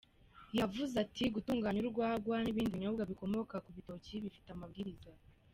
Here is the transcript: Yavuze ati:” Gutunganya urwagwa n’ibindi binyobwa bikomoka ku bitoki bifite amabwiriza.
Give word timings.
Yavuze 0.59 0.93
ati:” 1.03 1.23
Gutunganya 1.35 1.79
urwagwa 1.81 2.35
n’ibindi 2.41 2.73
binyobwa 2.75 3.03
bikomoka 3.11 3.55
ku 3.63 3.69
bitoki 3.75 4.13
bifite 4.23 4.49
amabwiriza. 4.55 5.11